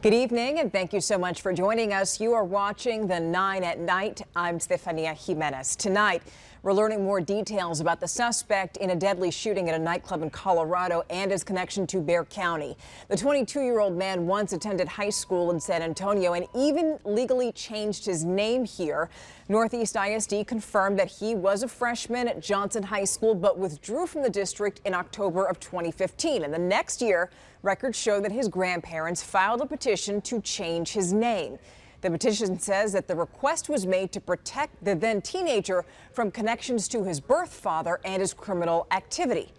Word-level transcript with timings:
Good 0.00 0.14
evening, 0.14 0.60
and 0.60 0.72
thank 0.72 0.92
you 0.92 1.00
so 1.00 1.18
much 1.18 1.42
for 1.42 1.52
joining 1.52 1.92
us. 1.92 2.20
You 2.20 2.32
are 2.32 2.44
watching 2.44 3.08
the 3.08 3.18
9 3.18 3.64
at 3.64 3.80
Night. 3.80 4.22
I'm 4.36 4.60
Stefania 4.60 5.12
Jimenez. 5.12 5.74
Tonight, 5.74 6.22
we're 6.62 6.72
learning 6.72 7.04
more 7.04 7.20
details 7.20 7.80
about 7.80 8.00
the 8.00 8.08
suspect 8.08 8.76
in 8.78 8.90
a 8.90 8.96
deadly 8.96 9.30
shooting 9.30 9.68
at 9.68 9.74
a 9.74 9.82
nightclub 9.82 10.22
in 10.22 10.30
Colorado 10.30 11.04
and 11.08 11.30
his 11.30 11.44
connection 11.44 11.86
to 11.86 12.00
Bexar 12.00 12.24
County. 12.24 12.76
The 13.08 13.16
22 13.16 13.60
year 13.60 13.78
old 13.78 13.96
man 13.96 14.26
once 14.26 14.52
attended 14.52 14.88
high 14.88 15.10
school 15.10 15.50
in 15.52 15.60
San 15.60 15.82
Antonio 15.82 16.32
and 16.32 16.46
even 16.54 16.98
legally 17.04 17.52
changed 17.52 18.04
his 18.04 18.24
name 18.24 18.64
here. 18.64 19.08
Northeast 19.48 19.96
ISD 19.96 20.46
confirmed 20.46 20.98
that 20.98 21.08
he 21.08 21.34
was 21.34 21.62
a 21.62 21.68
freshman 21.68 22.26
at 22.26 22.40
Johnson 22.40 22.82
High 22.82 23.04
School 23.04 23.34
but 23.34 23.58
withdrew 23.58 24.06
from 24.06 24.22
the 24.22 24.30
district 24.30 24.80
in 24.84 24.94
October 24.94 25.44
of 25.44 25.60
2015. 25.60 26.42
And 26.42 26.52
the 26.52 26.58
next 26.58 27.00
year, 27.00 27.30
records 27.62 27.98
show 27.98 28.20
that 28.20 28.32
his 28.32 28.48
grandparents 28.48 29.22
filed 29.22 29.60
a 29.60 29.66
petition 29.66 30.20
to 30.22 30.40
change 30.40 30.92
his 30.92 31.12
name. 31.12 31.58
The 32.00 32.10
petition 32.10 32.60
says 32.60 32.92
that 32.92 33.08
the 33.08 33.16
request 33.16 33.68
was 33.68 33.84
made 33.84 34.12
to 34.12 34.20
protect 34.20 34.84
the 34.84 34.94
then 34.94 35.20
teenager 35.20 35.84
from 36.12 36.30
connections 36.30 36.86
to 36.88 37.02
his 37.02 37.18
birth 37.18 37.52
father 37.52 37.98
and 38.04 38.20
his 38.20 38.32
criminal 38.32 38.86
activity. 38.92 39.52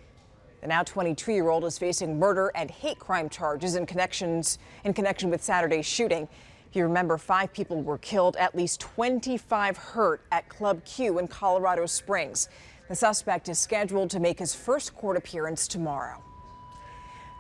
The 0.62 0.68
now 0.68 0.84
22 0.84 1.34
year 1.34 1.50
old 1.50 1.66
is 1.66 1.78
facing 1.78 2.18
murder 2.18 2.50
and 2.56 2.72
hate 2.72 2.98
crime 2.98 3.28
charges 3.28 3.76
in 3.76 3.86
connections 3.86 4.58
in 4.86 4.94
connection 4.94 5.30
with 5.30 5.44
Saturday's 5.44 5.86
shooting. 5.86 6.30
If 6.70 6.76
you 6.76 6.84
remember, 6.84 7.18
five 7.18 7.52
people 7.52 7.82
were 7.82 7.98
killed, 7.98 8.38
at 8.38 8.56
least 8.56 8.80
25 8.80 9.76
hurt 9.76 10.22
at 10.32 10.48
Club 10.48 10.86
Q 10.86 11.20
in 11.20 11.28
Colorado 11.28 11.86
Springs. 11.88 12.48
The 12.88 12.96
suspect 12.96 13.50
is 13.50 13.60
scheduled 13.60 14.10
to 14.12 14.20
make 14.20 14.40
his 14.40 14.56
first 14.56 14.96
court 14.96 15.18
appearance 15.18 15.68
tomorrow. 15.68 16.24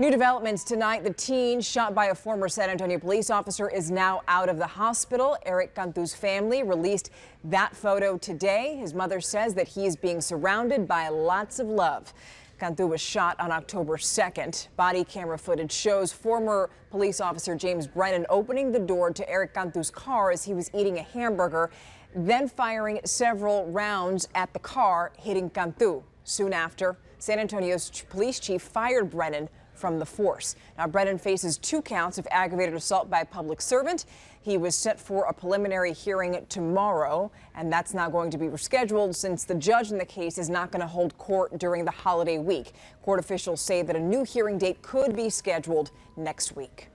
New 0.01 0.09
developments 0.09 0.63
tonight. 0.63 1.03
The 1.03 1.11
teen 1.11 1.59
shot 1.59 1.93
by 1.93 2.05
a 2.05 2.15
former 2.15 2.47
San 2.47 2.69
Antonio 2.69 2.97
police 2.97 3.29
officer 3.29 3.67
is 3.67 3.91
now 3.91 4.21
out 4.29 4.47
of 4.47 4.57
the 4.57 4.65
hospital. 4.65 5.35
Eric 5.45 5.75
Cantu's 5.75 6.15
family 6.15 6.63
released 6.63 7.09
that 7.43 7.75
photo 7.75 8.17
today. 8.17 8.77
His 8.77 8.93
mother 8.93 9.19
says 9.19 9.55
that 9.55 9.67
he 9.67 9.85
is 9.85 9.97
being 9.97 10.21
surrounded 10.21 10.87
by 10.87 11.09
lots 11.09 11.59
of 11.59 11.67
love. 11.67 12.13
Cantu 12.61 12.87
was 12.87 13.01
shot 13.01 13.37
on 13.41 13.51
October 13.51 13.97
2nd. 13.97 14.69
Body 14.77 15.03
camera 15.03 15.37
footage 15.37 15.73
shows 15.73 16.13
former 16.13 16.69
police 16.91 17.19
officer 17.19 17.53
James 17.53 17.85
Brennan 17.85 18.25
opening 18.29 18.71
the 18.71 18.79
door 18.79 19.11
to 19.11 19.29
Eric 19.29 19.53
Cantu's 19.53 19.91
car 19.91 20.31
as 20.31 20.45
he 20.45 20.53
was 20.53 20.71
eating 20.73 20.97
a 20.99 21.03
hamburger, 21.03 21.71
then 22.15 22.47
firing 22.47 23.01
several 23.03 23.65
rounds 23.65 24.29
at 24.33 24.53
the 24.53 24.59
car, 24.59 25.11
hitting 25.17 25.49
Cantu. 25.49 26.03
Soon 26.23 26.53
after, 26.53 26.95
San 27.17 27.37
Antonio's 27.37 27.91
police 28.09 28.39
chief 28.39 28.61
fired 28.61 29.09
Brennan 29.09 29.49
from 29.79 29.97
the 29.97 30.05
force. 30.05 30.55
Now, 30.77 30.87
Brennan 30.87 31.17
faces 31.17 31.57
two 31.57 31.81
counts 31.81 32.17
of 32.17 32.27
aggravated 32.29 32.75
assault 32.75 33.09
by 33.09 33.21
a 33.21 33.25
public 33.25 33.61
servant. 33.61 34.05
He 34.41 34.57
was 34.57 34.75
set 34.75 34.99
for 34.99 35.25
a 35.25 35.33
preliminary 35.33 35.93
hearing 35.93 36.45
tomorrow, 36.49 37.31
and 37.55 37.71
that's 37.71 37.93
now 37.93 38.09
going 38.09 38.31
to 38.31 38.37
be 38.37 38.47
rescheduled 38.47 39.15
since 39.15 39.45
the 39.45 39.55
judge 39.55 39.91
in 39.91 39.97
the 39.97 40.05
case 40.05 40.37
is 40.37 40.49
not 40.49 40.71
going 40.71 40.81
to 40.81 40.87
hold 40.87 41.17
court 41.17 41.57
during 41.57 41.85
the 41.85 41.91
holiday 41.91 42.37
week. 42.37 42.73
Court 43.01 43.19
officials 43.19 43.61
say 43.61 43.81
that 43.81 43.95
a 43.95 43.99
new 43.99 44.23
hearing 44.23 44.57
date 44.57 44.81
could 44.81 45.15
be 45.15 45.29
scheduled 45.29 45.91
next 46.17 46.55
week. 46.55 46.89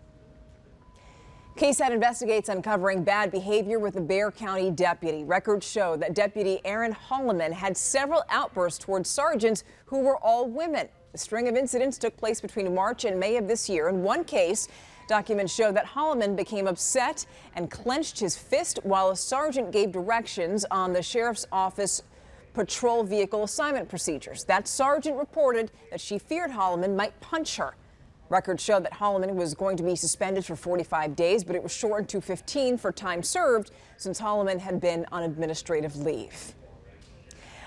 KSAT 1.56 1.92
investigates 1.92 2.48
uncovering 2.48 3.05
bad 3.05 3.30
behavior 3.30 3.78
with 3.78 3.94
a 3.94 4.00
Bexar 4.00 4.33
County 4.33 4.72
deputy. 4.72 5.22
Records 5.22 5.64
show 5.64 5.94
that 5.96 6.12
Deputy 6.12 6.61
Aaron 6.64 6.92
Holloman 6.92 7.52
had 7.52 7.77
several 7.77 8.24
outbursts 8.28 8.84
towards 8.84 9.08
sergeants 9.08 9.62
who 9.86 10.00
were 10.00 10.16
all 10.16 10.48
women. 10.48 10.88
The 11.12 11.19
string 11.19 11.46
of 11.46 11.55
incidents 11.55 11.96
took 11.96 12.16
place 12.16 12.41
between 12.41 12.74
March 12.74 13.05
and 13.05 13.20
May 13.20 13.36
of 13.36 13.46
this 13.46 13.69
year. 13.69 13.88
In 13.88 14.02
one 14.02 14.24
case, 14.24 14.66
documents 15.06 15.55
show 15.55 15.70
that 15.70 15.86
Holloman 15.86 16.34
became 16.34 16.66
upset 16.66 17.24
and 17.55 17.70
clenched 17.70 18.18
his 18.18 18.36
fist 18.36 18.80
while 18.83 19.11
a 19.11 19.16
sergeant 19.16 19.70
gave 19.70 19.92
directions 19.92 20.66
on 20.72 20.92
the 20.92 21.02
sheriff's 21.02 21.46
office 21.52 22.02
patrol 22.52 23.05
vehicle 23.05 23.44
assignment 23.44 23.89
procedures. 23.89 24.42
That 24.42 24.67
sergeant 24.67 25.17
reported 25.17 25.70
that 25.92 26.00
she 26.00 26.18
feared 26.18 26.50
Holloman 26.50 26.96
might 26.96 27.20
punch 27.20 27.58
her. 27.58 27.77
Records 28.29 28.62
show 28.62 28.80
that 28.80 28.92
Holloman 28.92 29.35
was 29.35 29.55
going 29.55 29.77
to 29.77 29.83
be 29.83 29.96
suspended 29.96 30.45
for 30.45 30.57
45 30.57 31.14
days, 31.14 31.45
but 31.45 31.55
it 31.55 31.62
was 31.62 31.73
shortened 31.73 32.08
to 32.11 32.20
15 32.20 32.79
for 32.79 32.90
time 32.90 33.23
served 33.23 33.70
since 33.96 34.20
Holloman 34.20 34.58
had 34.58 34.80
been 34.80 35.07
on 35.12 35.23
administrative 35.23 35.96
leave. 35.96 36.55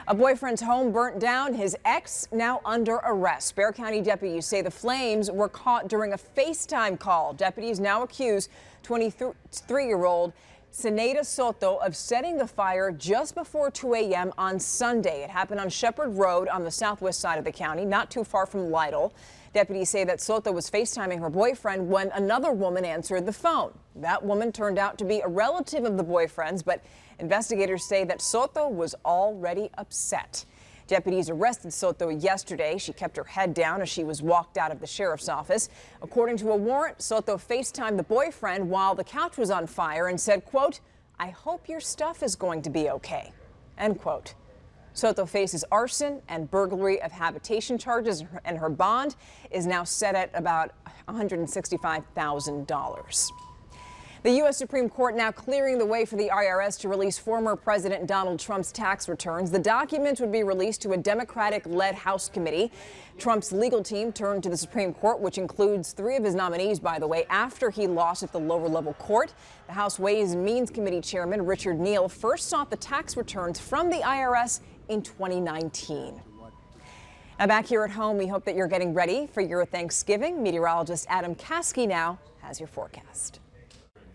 A 0.09 0.16
boyfriend's 0.16 0.62
home 0.62 0.94
burnt 0.94 1.19
down. 1.19 1.53
His 1.53 1.75
ex 1.84 2.29
now 2.31 2.62
under 2.63 2.95
arrest. 2.95 3.56
Bexar 3.56 3.73
County 3.73 4.01
deputies 4.01 4.45
say 4.45 4.62
the 4.62 4.72
flames 4.72 5.29
were 5.29 5.50
caught 5.50 5.90
during 5.90 6.13
a 6.13 6.18
FaceTime 6.18 6.97
call. 6.97 7.34
Deputies 7.34 7.79
now 7.79 8.03
accuse 8.03 8.47
23-year-old 8.84 10.31
Seneda 10.72 11.25
Soto 11.25 11.75
of 11.78 11.95
setting 11.95 12.38
the 12.38 12.47
fire 12.47 12.91
just 12.91 13.35
before 13.35 13.69
2 13.69 13.95
a.m. 13.95 14.31
on 14.38 14.59
Sunday. 14.59 15.24
It 15.24 15.29
happened 15.29 15.59
on 15.59 15.69
Shepherd 15.69 16.18
Road 16.18 16.47
on 16.47 16.63
the 16.63 16.72
southwest 16.72 17.19
side 17.19 17.38
of 17.38 17.44
the 17.44 17.51
county, 17.51 17.84
not 17.84 18.09
too 18.09 18.24
far 18.24 18.45
from 18.45 18.72
Lytle. 18.72 19.13
Deputies 19.53 19.90
say 19.90 20.03
that 20.03 20.22
Soto 20.22 20.52
was 20.52 20.69
FaceTiming 20.69 21.19
her 21.19 21.30
boyfriend 21.30 21.90
when 21.90 22.12
another 22.12 22.52
woman 22.52 22.85
answered 22.85 23.25
the 23.25 23.34
phone. 23.34 23.74
That 23.96 24.24
woman 24.24 24.52
turned 24.52 24.78
out 24.78 24.97
to 25.00 25.06
be 25.06 25.22
a 25.22 25.28
relative 25.28 25.85
of 25.85 25.97
the 25.97 26.03
boyfriend's, 26.03 26.63
but 26.63 26.84
investigators 27.19 27.86
say 27.86 28.03
that 28.03 28.22
Soto 28.22 28.68
was 28.68 28.96
already 29.06 29.69
upset. 29.78 30.46
Deputies 30.88 31.30
arrested 31.30 31.74
Soto 31.74 32.09
yesterday. 32.09 32.78
She 32.78 32.94
kept 32.94 33.18
her 33.18 33.25
head 33.25 33.53
down 33.53 33.81
as 33.81 33.90
she 33.90 34.06
was 34.06 34.22
walked 34.22 34.57
out 34.57 34.72
of 34.72 34.80
the 34.80 34.88
sheriff's 34.88 35.28
office. 35.28 35.69
According 36.02 36.38
to 36.38 36.52
a 36.52 36.56
warrant, 36.56 37.02
Soto 37.02 37.38
FaceTimed 37.38 37.97
the 37.97 38.03
boyfriend 38.03 38.69
while 38.69 38.96
the 38.96 39.03
couch 39.03 39.38
was 39.38 39.52
on 39.52 39.68
fire 39.68 40.07
and 40.07 40.19
said, 40.19 40.46
quote, 40.46 40.80
I 41.19 41.30
hope 41.30 41.68
your 41.68 41.81
stuff 41.81 42.24
is 42.24 42.36
going 42.36 42.62
to 42.62 42.69
be 42.69 42.90
okay, 42.90 43.34
end 43.78 44.00
quote. 44.00 44.36
Soto 44.97 45.25
faces 45.28 45.63
arson 45.72 46.24
and 46.28 46.50
burglary 46.50 47.00
of 47.03 47.12
habitation 47.12 47.78
charges, 47.78 48.24
and 48.46 48.58
her 48.58 48.68
bond 48.68 49.16
is 49.52 49.68
now 49.68 49.84
set 49.84 50.16
at 50.16 50.31
about 50.34 50.72
$165,000. 51.08 53.31
The 54.24 54.31
U.S. 54.31 54.57
Supreme 54.57 54.90
Court 54.90 55.16
now 55.16 55.31
clearing 55.31 55.78
the 55.78 55.86
way 55.86 56.03
for 56.03 56.16
the 56.16 56.31
IRS 56.34 56.80
to 56.80 56.90
release 56.90 57.19
former 57.19 57.56
President 57.56 58.07
Donald 58.07 58.40
Trump's 58.40 58.72
tax 58.72 59.07
returns. 59.07 59.52
The 59.52 59.59
documents 59.59 60.19
would 60.19 60.31
be 60.31 60.41
released 60.41 60.81
to 60.81 60.94
a 60.94 60.97
Democratic 60.97 61.68
led 61.68 61.94
House 61.94 62.28
committee. 62.28 62.72
Trump's 63.19 63.52
legal 63.52 63.84
team 63.84 64.12
turned 64.12 64.41
to 64.44 64.50
the 64.50 64.57
Supreme 64.57 64.96
Court, 64.96 65.19
which 65.19 65.38
includes 65.38 65.94
three 65.94 66.16
of 66.16 66.24
his 66.24 66.34
nominees, 66.34 66.80
by 66.80 66.97
the 66.97 67.07
way, 67.07 67.28
after 67.30 67.69
he 67.69 67.86
lost 67.86 68.24
at 68.24 68.31
the 68.31 68.40
lower 68.40 68.68
level 68.68 68.94
court. 68.94 69.36
The 69.68 69.74
House 69.74 70.00
Ways 70.00 70.34
and 70.34 70.44
Means 70.44 70.72
Committee 70.72 71.02
Chairman 71.02 71.46
Richard 71.46 71.80
Neal 71.80 72.09
first 72.09 72.50
sought 72.50 72.72
the 72.72 72.78
tax 72.78 73.16
returns 73.16 73.59
from 73.59 73.91
the 73.91 73.97
IRS 73.97 74.62
in 74.90 75.02
2019. 75.02 76.22
Now 77.40 77.46
back 77.46 77.68
here 77.68 77.84
at 77.84 77.92
home, 77.92 78.18
we 78.18 78.25
hope 78.25 78.46
that 78.46 78.56
you're 78.56 78.68
getting 78.68 78.94
ready 78.94 79.28
for 79.28 79.42
your 79.42 79.64
Thanksgiving. 79.66 80.42
Meteorologist 80.42 81.06
Adam 81.08 81.36
Caskey 81.36 81.88
now 81.88 82.18
has 82.42 82.59
your 82.59 82.68
forecast. 82.68 83.40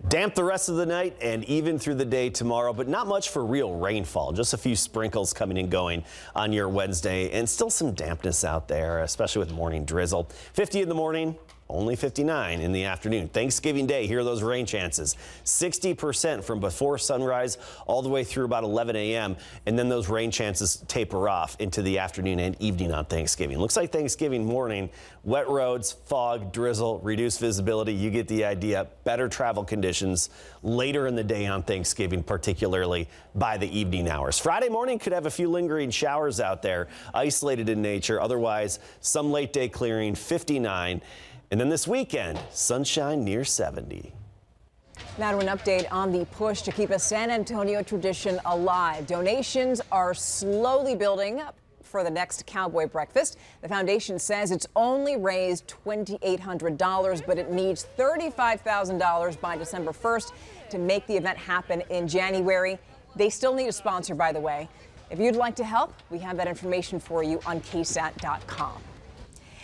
Damp 0.09 0.34
the 0.34 0.43
rest 0.43 0.69
of 0.69 0.75
the 0.75 0.84
night 0.84 1.16
and 1.21 1.44
even 1.44 1.78
through 1.78 1.94
the 1.94 2.05
day 2.05 2.28
tomorrow, 2.28 2.72
but 2.72 2.88
not 2.88 3.06
much 3.06 3.31
for 3.31 3.47
real 3.47 3.75
rainfall. 3.75 4.33
Just 4.33 4.53
a 4.53 4.59
few 4.59 4.75
sprinkles 4.75 5.33
coming 5.33 5.59
and 5.59 5.71
going 5.71 6.03
on 6.34 6.53
your 6.53 6.69
Wednesday 6.69 7.31
and 7.31 7.49
still 7.49 7.71
some 7.71 7.93
dampness 7.93 8.44
out 8.44 8.66
there, 8.66 9.04
especially 9.04 9.39
with 9.39 9.53
morning 9.53 9.84
drizzle. 9.84 10.28
50 10.54 10.83
in 10.83 10.89
the 10.89 10.94
morning, 10.94 11.37
only 11.72 11.97
59 11.97 12.60
in 12.60 12.72
the 12.72 12.84
afternoon. 12.84 13.28
Thanksgiving 13.28 13.87
Day, 13.87 14.06
here 14.06 14.21
are 14.21 14.25
those 14.25 14.43
rain 14.43 14.66
chances. 14.66 15.16
60% 15.44 16.44
from 16.44 16.60
before 16.60 16.99
sunrise 16.99 17.59
all 17.87 18.03
the 18.03 18.09
way 18.09 18.25
through 18.25 18.44
about 18.44 18.65
11 18.65 18.94
a.m. 18.97 19.37
And 19.66 19.78
then 19.78 19.88
those 19.88 20.09
rain 20.09 20.31
chances 20.31 20.84
taper 20.88 21.28
off 21.28 21.56
into 21.59 21.83
the 21.83 21.99
afternoon 21.99 22.38
and 22.41 22.60
evening 22.60 22.93
on 22.93 23.06
Thanksgiving. 23.06 23.59
Looks 23.59 23.77
like 23.77 23.91
Thanksgiving 23.91 24.44
morning, 24.44 24.91
wet 25.25 25.49
roads, 25.49 25.93
fog, 25.93 26.53
drizzle, 26.53 26.99
reduced 27.00 27.41
visibility. 27.41 27.93
You 27.93 28.10
get 28.10 28.28
the 28.28 28.44
idea. 28.44 28.89
Better 29.04 29.28
travel 29.28 29.65
conditions 29.65 30.30
later 30.63 31.07
in 31.07 31.15
the 31.15 31.25
day 31.25 31.47
on 31.47 31.63
Thanksgiving, 31.63 32.22
particularly 32.22 33.09
by 33.34 33.57
the 33.57 33.78
evening 33.78 34.09
hours. 34.09 34.39
Friday 34.39 34.68
morning 34.68 34.98
could 34.98 35.13
have 35.13 35.27
a 35.27 35.30
few 35.30 35.48
lingering 35.48 35.91
showers 35.91 36.41
out 36.41 36.63
there, 36.63 36.89
isolated 37.15 37.68
in 37.68 37.83
nature. 37.83 38.21
Otherwise, 38.21 38.78
some 39.01 39.33
late 39.33 39.53
day 39.53 39.68
clearing, 39.68 40.15
59. 40.15 41.01
And 41.53 41.60
then 41.60 41.69
this 41.69 41.87
weekend, 41.87 42.41
sunshine 42.51 43.25
near 43.25 43.45
70. 43.45 44.15
Now 45.19 45.33
to 45.33 45.39
an 45.47 45.54
update 45.59 45.87
on 45.93 46.10
the 46.10 46.25
push 46.25 46.63
to 46.63 46.72
keep 46.72 46.89
a 46.89 46.99
San 46.99 47.31
Antonio 47.31 47.83
tradition 47.83 48.41
alive. 48.47 49.07
Donations 49.07 49.83
are 49.93 50.15
slowly 50.15 50.95
building 50.95 51.41
up 51.41 51.54
for 51.83 52.03
the 52.04 52.10
next 52.10 52.47
cowboy 52.47 52.87
breakfast. 52.87 53.37
The 53.60 53.69
foundation 53.69 54.19
says 54.19 54.51
it's 54.51 54.66
only 54.77 55.19
raised 55.19 55.71
$2,800, 55.84 57.27
but 57.27 57.37
it 57.37 57.51
needs 57.51 57.87
$35,000 57.99 59.39
by 59.39 59.59
December 59.59 59.93
1st 59.93 60.33
to 60.71 60.78
make 60.78 61.07
the 61.07 61.19
event 61.19 61.37
happen 61.37 61.83
in 61.91 62.09
January. 62.09 62.78
They 63.15 63.28
still 63.28 63.53
need 63.53 63.66
a 63.66 63.72
sponsor, 63.72 64.15
by 64.15 64.33
the 64.33 64.41
way. 64.41 64.71
If 65.10 65.19
you'd 65.19 65.37
like 65.37 65.57
to 65.57 65.65
help, 65.65 65.93
we 66.09 66.16
have 66.21 66.39
that 66.39 66.49
information 66.49 66.99
for 66.99 67.22
you 67.22 67.41
on 67.45 67.60
ksat.com. 67.60 68.83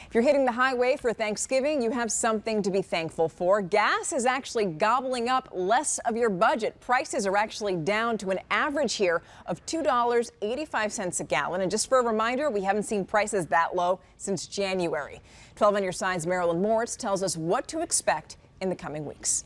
If 0.08 0.14
you're 0.14 0.25
hitting 0.25 0.46
the 0.46 0.52
highway 0.52 0.96
for 0.96 1.12
Thanksgiving, 1.12 1.82
you 1.82 1.90
have 1.90 2.10
something 2.10 2.62
to 2.62 2.70
be 2.70 2.81
thankful 2.81 3.28
for. 3.28 3.60
Gas 3.60 4.10
is 4.14 4.25
actually 4.25 4.64
gobbling 4.64 5.28
up 5.28 5.50
less 5.52 5.99
of 6.06 6.16
your 6.16 6.31
budget. 6.31 6.81
Prices 6.81 7.26
are 7.26 7.37
actually 7.37 7.76
down 7.76 8.16
to 8.19 8.31
an 8.31 8.40
average 8.50 8.94
here 8.94 9.20
of 9.44 9.64
$2.85 9.66 11.20
a 11.20 11.25
gallon. 11.25 11.60
And 11.60 11.70
just 11.70 11.90
for 11.90 11.99
a 11.99 12.02
reminder, 12.02 12.49
we 12.49 12.62
haven't 12.62 12.84
seen 12.84 13.05
prices 13.05 13.44
that 13.49 13.76
low 13.76 14.00
since 14.16 14.46
January. 14.46 15.20
12 15.56 15.75
on 15.75 15.82
your 15.82 15.93
side's 15.93 16.26
Marilyn 16.26 16.62
Moritz 16.62 16.96
tells 16.96 17.22
us 17.22 17.37
what 17.37 17.69
to 17.69 17.82
expect 17.82 18.38
in 18.62 18.70
the 18.70 18.76
coming 18.76 19.04
weeks. 19.04 19.44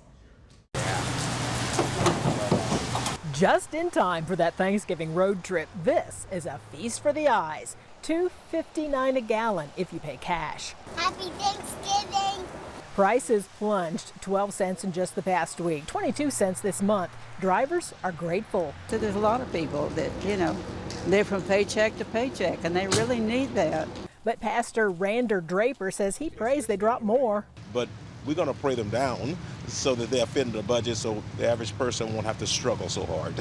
Just 3.32 3.74
in 3.74 3.90
time 3.90 4.24
for 4.24 4.36
that 4.36 4.54
Thanksgiving 4.54 5.12
road 5.12 5.42
trip, 5.42 5.68
this 5.82 6.28
is 6.30 6.46
a 6.46 6.60
feast 6.70 7.02
for 7.02 7.12
the 7.12 7.26
eyes. 7.26 7.74
$2.59 8.02 9.16
a 9.16 9.20
gallon 9.20 9.70
if 9.76 9.92
you 9.92 10.00
pay 10.00 10.16
cash. 10.18 10.74
Happy 10.96 11.30
Thanksgiving! 11.38 12.46
Prices 12.94 13.48
plunged 13.58 14.12
12 14.20 14.52
cents 14.52 14.84
in 14.84 14.92
just 14.92 15.14
the 15.14 15.22
past 15.22 15.60
week, 15.60 15.86
22 15.86 16.30
cents 16.30 16.60
this 16.60 16.82
month. 16.82 17.10
Drivers 17.40 17.94
are 18.04 18.12
grateful. 18.12 18.74
So 18.88 18.98
there's 18.98 19.14
a 19.14 19.20
lot 19.20 19.40
of 19.40 19.50
people 19.52 19.88
that, 19.90 20.10
you 20.24 20.36
know, 20.36 20.54
they're 21.06 21.24
from 21.24 21.42
paycheck 21.42 21.96
to 21.98 22.04
paycheck 22.04 22.58
and 22.64 22.76
they 22.76 22.88
really 22.88 23.18
need 23.18 23.54
that. 23.54 23.88
But 24.24 24.40
Pastor 24.40 24.90
Rander 24.90 25.44
Draper 25.44 25.90
says 25.90 26.18
he 26.18 26.28
prays 26.28 26.66
they 26.66 26.76
drop 26.76 27.02
more. 27.02 27.46
But 27.72 27.88
we're 28.26 28.34
going 28.34 28.48
to 28.48 28.54
pray 28.54 28.74
them 28.74 28.90
down 28.90 29.36
so 29.66 29.94
that 29.94 30.10
they'll 30.10 30.26
fit 30.26 30.46
into 30.46 30.58
the 30.58 30.62
budget 30.62 30.96
so 30.96 31.22
the 31.38 31.48
average 31.48 31.76
person 31.78 32.12
won't 32.14 32.26
have 32.26 32.38
to 32.38 32.46
struggle 32.46 32.88
so 32.88 33.04
hard. 33.06 33.34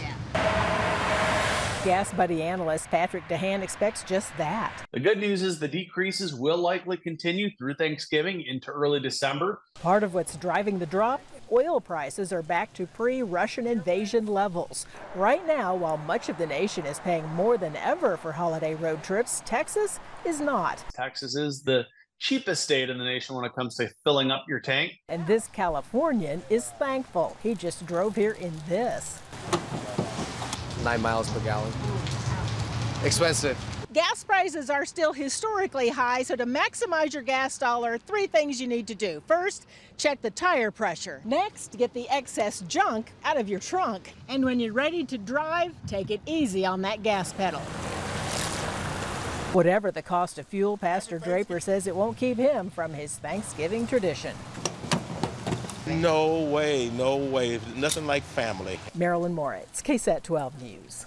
Gas 1.84 2.14
Buddy 2.14 2.44
analyst 2.44 2.90
Patrick 2.90 3.28
DeHaan 3.28 3.64
expects 3.64 4.04
just 4.04 4.38
that. 4.38 4.72
The 4.94 5.00
good 5.00 5.18
news 5.18 5.42
is 5.42 5.58
the 5.58 5.68
decreases 5.68 6.36
will 6.36 6.58
likely 6.58 6.96
continue 6.96 7.50
through 7.58 7.74
Thanksgiving 7.74 8.44
into 8.48 8.70
early 8.70 9.00
December. 9.00 9.64
Part 9.82 10.04
of 10.04 10.14
what's 10.14 10.36
driving 10.36 10.78
the 10.78 10.86
drop 10.86 11.22
oil 11.52 11.82
prices 11.82 12.32
are 12.32 12.44
back 12.44 12.72
to 12.74 12.86
pre 12.86 13.24
Russian 13.24 13.66
invasion 13.66 14.28
levels. 14.28 14.86
Right 15.16 15.46
now, 15.48 15.74
while 15.74 15.98
much 15.98 16.30
of 16.30 16.38
the 16.38 16.46
nation 16.46 16.86
is 16.86 17.00
paying 17.00 17.28
more 17.30 17.58
than 17.58 17.76
ever 17.78 18.16
for 18.16 18.32
holiday 18.32 18.76
road 18.76 19.02
trips, 19.04 19.42
Texas 19.44 20.00
is 20.24 20.40
not. 20.40 20.84
Texas 20.94 21.36
is 21.36 21.64
the 21.64 21.88
cheapest 22.20 22.64
state 22.64 22.92
in 22.92 23.00
the 23.00 23.06
nation 23.06 23.36
when 23.36 23.44
it 23.44 23.56
comes 23.56 23.76
to 23.78 23.90
filling 24.04 24.30
up 24.30 24.46
your 24.48 24.60
tank. 24.60 24.92
And 25.10 25.26
this 25.26 25.48
Californian 25.48 26.44
is 26.52 26.66
thankful. 26.78 27.36
He 27.42 27.56
just 27.56 27.88
drove 27.88 28.16
here 28.16 28.34
in 28.34 28.54
this 28.70 29.20
nine 30.84 31.02
miles 31.02 31.30
per 31.30 31.40
gallon. 31.42 31.72
Expensive. 33.04 33.58
Gas 33.94 34.24
prices 34.24 34.70
are 34.70 34.86
still 34.86 35.12
historically 35.12 35.90
high, 35.90 36.24
so 36.24 36.36
to 36.38 36.46
maximize 36.46 37.14
your 37.14 37.24
gas 37.24 37.58
dollar, 37.58 37.98
three 37.98 38.26
things 38.26 38.62
you 38.62 38.68
need 38.68 38.88
to 38.88 38.96
do. 38.96 39.22
First, 39.28 39.68
check 39.98 40.22
the 40.22 40.30
tire 40.30 40.72
pressure. 40.72 41.22
Next, 41.26 41.78
get 41.78 41.94
the 41.94 42.08
excess 42.10 42.62
junk 42.70 43.12
out 43.26 43.38
of 43.38 43.50
your 43.50 43.60
trunk. 43.60 44.14
And 44.30 44.46
when 44.46 44.62
you're 44.62 44.72
ready 44.72 45.04
to 45.04 45.18
drive, 45.18 45.74
take 45.88 46.10
it 46.10 46.22
easy 46.26 46.66
on 46.66 46.84
that 46.84 47.04
gas 47.04 47.34
pedal. 47.34 47.60
Whatever 49.52 49.92
the 49.92 50.02
cost 50.02 50.40
of 50.40 50.48
fuel, 50.48 50.78
Pastor 50.78 51.20
Draper 51.20 51.60
says 51.60 51.86
it 51.86 51.94
won't 51.94 52.16
keep 52.16 52.38
him 52.38 52.70
from 52.70 52.94
his 52.94 53.18
Thanksgiving 53.18 53.86
tradition. 53.86 54.34
No 56.00 56.42
way, 56.42 56.90
no 56.92 57.18
way. 57.18 57.60
Nothing 57.76 58.08
like 58.08 58.24
family. 58.24 58.80
Marilyn 58.96 59.34
Moritz, 59.34 59.82
KSAT 59.82 60.24
12 60.24 60.62
News. 60.62 61.06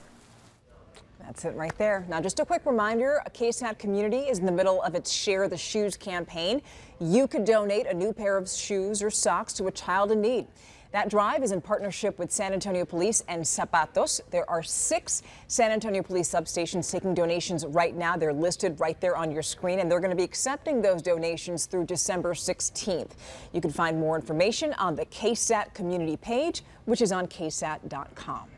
That's 1.21 1.47
it 1.47 1.55
right 1.55 1.77
there. 1.79 2.05
Now, 2.09 2.21
just 2.21 2.39
a 2.39 2.45
quick 2.45 2.67
reminder, 2.67 3.23
a 3.25 3.31
KSAT 3.31 3.79
community 3.79 4.19
is 4.19 4.41
in 4.41 4.47
the 4.47 4.53
middle 4.53 4.83
of 4.83 4.95
its 4.95 5.11
Share 5.11 5.49
the 5.49 5.57
Shoes 5.57 5.97
campaign. 5.97 6.61
You 7.01 7.27
could 7.27 7.47
donate 7.47 7.87
a 7.87 7.95
new 7.95 8.13
pair 8.13 8.37
of 8.37 8.49
shoes 8.49 9.03
or 9.03 9.11
socks 9.11 9.55
to 9.55 9.67
a 9.67 9.73
child 9.73 10.13
in 10.13 10.21
need. 10.21 10.47
That 10.95 11.09
drive 11.09 11.43
is 11.43 11.51
in 11.51 11.61
partnership 11.61 12.21
with 12.21 12.31
San 12.31 12.53
Antonio 12.53 12.85
Police 12.85 13.25
and 13.27 13.43
Zapatos. 13.43 14.21
There 14.31 14.49
are 14.49 14.63
six 14.63 15.25
San 15.49 15.73
Antonio 15.73 16.05
Police 16.05 16.31
substations 16.31 16.89
taking 16.89 17.15
donations 17.15 17.67
right 17.67 17.97
now. 17.97 18.17
They're 18.17 18.33
listed 18.33 18.79
right 18.79 19.01
there 19.01 19.17
on 19.17 19.33
your 19.33 19.43
screen, 19.43 19.81
and 19.81 19.91
they're 19.91 19.99
going 19.99 20.13
to 20.13 20.17
be 20.17 20.23
accepting 20.23 20.81
those 20.81 21.03
donations 21.03 21.67
through 21.67 21.87
December 21.87 22.33
16th. 22.33 23.11
You 23.53 23.61
can 23.61 23.73
find 23.73 23.99
more 23.99 24.15
information 24.15 24.73
on 24.75 24.95
the 24.95 25.05
KSAT 25.07 25.75
community 25.75 26.17
page, 26.17 26.63
which 26.85 27.03
is 27.03 27.11
on 27.11 27.27
ksat.com. 27.27 28.49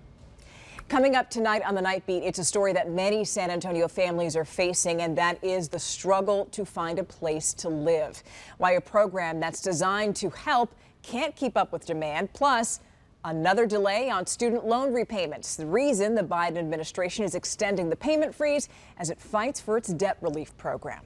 Coming 0.89 1.17
up 1.17 1.31
tonight 1.31 1.63
on 1.65 1.75
the 1.75 1.81
Night 1.81 2.07
Beat, 2.07 2.23
it's 2.23 2.39
a 2.39 2.45
story 2.45 2.75
that 2.75 2.91
many 2.91 3.25
San 3.25 3.51
Antonio 3.51 3.89
families 3.89 4.37
are 4.37 4.45
facing, 4.45 5.01
and 5.01 5.17
that 5.17 5.43
is 5.43 5.71
the 5.71 5.79
struggle 5.79 6.45
to 6.53 6.67
find 6.67 6.99
a 6.99 7.03
place 7.03 7.55
to 7.55 7.71
live. 7.71 8.23
Why 8.59 8.73
a 8.73 8.81
program 8.83 9.41
that's 9.41 9.63
designed 9.63 10.17
to 10.17 10.29
help 10.29 10.75
can't 11.07 11.37
keep 11.37 11.57
up 11.57 11.73
with 11.73 11.87
demand. 11.87 12.33
Plus, 12.33 12.81
another 13.25 13.67
delay 13.67 14.11
on 14.11 14.27
student 14.27 14.67
loan 14.67 14.93
repayments. 14.93 15.57
The 15.57 15.67
reason 15.67 16.15
the 16.15 16.23
Biden 16.23 16.59
administration 16.59 17.25
is 17.25 17.35
extending 17.35 17.89
the 17.89 17.97
payment 17.97 18.35
freeze 18.35 18.69
as 18.99 19.11
it 19.11 19.21
fights 19.21 19.61
for 19.61 19.77
its 19.77 19.89
debt 19.89 20.19
relief 20.21 20.57
program. 20.57 21.03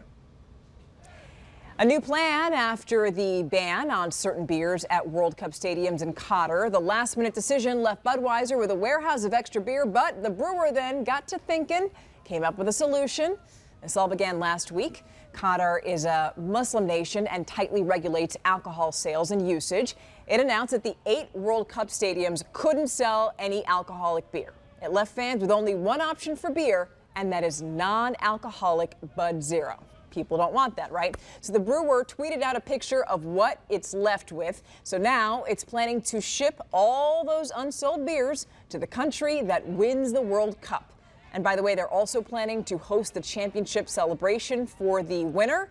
A 1.79 1.85
new 1.85 1.99
plan 1.99 2.53
after 2.53 3.11
the 3.11 3.43
ban 3.43 3.91
on 3.91 4.11
certain 4.11 4.45
beers 4.45 4.85
at 4.91 5.09
World 5.09 5.39
Cup 5.39 5.53
stadiums 5.53 6.03
in 6.03 6.13
Qatar. 6.13 6.71
The 6.71 6.79
last 6.79 7.17
minute 7.17 7.33
decision 7.33 7.83
left 7.83 8.05
Budweiser 8.05 8.59
with 8.59 8.71
a 8.71 8.75
warehouse 8.75 9.25
of 9.25 9.33
extra 9.33 9.63
beer, 9.63 9.87
but 9.87 10.23
the 10.23 10.29
brewer 10.29 10.73
then 10.73 11.05
got 11.05 11.27
to 11.29 11.39
thinking, 11.39 11.91
came 12.25 12.45
up 12.45 12.59
with 12.59 12.69
a 12.69 12.73
solution. 12.73 13.39
This 13.83 13.97
all 13.97 14.09
began 14.09 14.39
last 14.39 14.73
week. 14.73 15.05
Qatar 15.33 15.83
is 15.85 16.05
a 16.05 16.35
Muslim 16.37 16.87
nation 16.87 17.27
and 17.29 17.47
tightly 17.47 17.83
regulates 17.83 18.37
alcohol 18.45 18.93
sales 18.93 19.31
and 19.31 19.49
usage. 19.49 19.97
It 20.27 20.39
announced 20.39 20.73
that 20.73 20.85
the 20.85 20.97
eight 21.07 21.29
World 21.35 21.69
Cup 21.69 21.89
stadiums 21.89 22.45
couldn't 22.53 22.89
sell 22.89 23.33
any 23.39 23.65
alcoholic 23.67 24.31
beer. 24.33 24.53
It 24.83 24.93
left 24.93 25.15
fans 25.15 25.41
with 25.41 25.51
only 25.51 25.75
one 25.75 26.01
option 26.01 26.37
for 26.37 26.51
beer, 26.51 26.89
and 27.17 27.33
that 27.33 27.43
is 27.43 27.63
non 27.63 28.17
alcoholic 28.21 28.97
Bud 29.17 29.43
Zero. 29.43 29.79
People 30.11 30.37
don't 30.37 30.53
want 30.53 30.77
that, 30.77 30.91
right? 30.93 31.17
So 31.41 31.53
the 31.53 31.61
brewer 31.61 32.05
tweeted 32.05 32.43
out 32.43 32.57
a 32.57 32.61
picture 32.61 33.05
of 33.05 33.25
what 33.25 33.61
it's 33.69 33.95
left 33.95 34.33
with. 34.33 34.63
So 34.83 34.99
now 34.99 35.45
it's 35.45 35.65
planning 35.65 36.03
to 36.03 36.21
ship 36.21 36.61
all 36.73 37.25
those 37.25 37.53
unsold 37.55 38.05
beers 38.05 38.47
to 38.71 38.79
the 38.79 38.87
country 38.87 39.41
that 39.43 39.67
wins 39.67 40.13
the 40.13 40.21
World 40.21 40.61
Cup. 40.61 40.93
And 41.33 41.45
by 41.45 41.57
the 41.57 41.63
way, 41.63 41.75
they're 41.75 41.89
also 41.89 42.23
planning 42.23 42.65
to 42.65 42.79
host 42.79 43.15
the 43.15 43.21
championship 43.21 43.89
celebration 43.89 44.67
for 44.67 45.03
the 45.03 45.25
winner. 45.25 45.71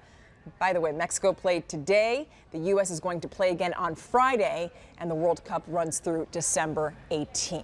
By 0.57 0.73
the 0.73 0.81
way, 0.81 0.91
Mexico 0.91 1.33
played 1.33 1.67
today. 1.67 2.27
The 2.51 2.59
U.S. 2.59 2.91
is 2.91 2.99
going 2.99 3.21
to 3.21 3.27
play 3.27 3.51
again 3.51 3.73
on 3.73 3.93
Friday, 3.93 4.71
and 4.97 5.11
the 5.11 5.15
World 5.15 5.43
Cup 5.43 5.63
runs 5.67 5.99
through 5.99 6.27
December 6.31 6.95
18th. 7.11 7.63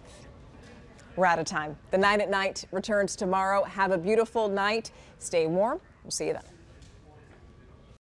We're 1.16 1.26
out 1.26 1.40
of 1.40 1.46
time. 1.46 1.78
The 1.92 1.98
9 1.98 2.22
at 2.22 2.30
Night 2.30 2.66
returns 2.72 3.16
tomorrow. 3.16 3.64
Have 3.64 3.92
a 3.92 3.98
beautiful 3.98 4.50
night. 4.50 4.92
Stay 5.20 5.48
warm. 5.48 5.80
We'll 6.04 6.12
see 6.12 6.28
you 6.28 6.34
then. 6.34 6.55